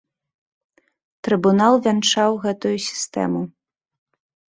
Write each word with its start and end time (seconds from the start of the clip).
Трыбунал 1.27 1.75
вянчаў 1.87 2.31
гэтую 2.45 2.73
сістэму. 2.87 3.41